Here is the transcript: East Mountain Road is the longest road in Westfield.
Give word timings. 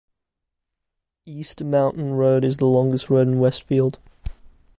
East 1.27 1.63
Mountain 1.63 2.13
Road 2.15 2.43
is 2.43 2.57
the 2.57 2.65
longest 2.65 3.11
road 3.11 3.27
in 3.27 3.37
Westfield. 3.39 3.99